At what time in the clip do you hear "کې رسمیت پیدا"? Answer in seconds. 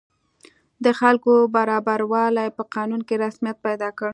3.07-3.89